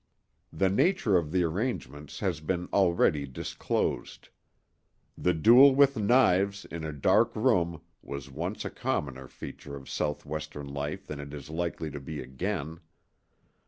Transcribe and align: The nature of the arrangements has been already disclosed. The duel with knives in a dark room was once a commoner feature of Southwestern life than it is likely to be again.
The 0.51 0.71
nature 0.71 1.15
of 1.15 1.31
the 1.31 1.43
arrangements 1.43 2.21
has 2.21 2.39
been 2.39 2.67
already 2.73 3.27
disclosed. 3.27 4.29
The 5.15 5.35
duel 5.35 5.75
with 5.75 5.95
knives 5.95 6.65
in 6.65 6.83
a 6.83 6.91
dark 6.91 7.35
room 7.35 7.81
was 8.01 8.27
once 8.31 8.65
a 8.65 8.71
commoner 8.71 9.27
feature 9.27 9.75
of 9.75 9.87
Southwestern 9.91 10.65
life 10.65 11.05
than 11.05 11.19
it 11.19 11.35
is 11.35 11.51
likely 11.51 11.91
to 11.91 11.99
be 11.99 12.19
again. 12.19 12.79